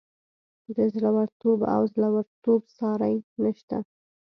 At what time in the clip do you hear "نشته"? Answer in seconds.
3.43-3.77